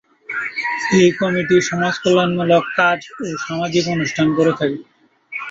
[0.95, 4.79] এই কমিটি সমাজকল্যাণমূলক কাজ ও সামাজিক অনুষ্ঠান করে থাকে।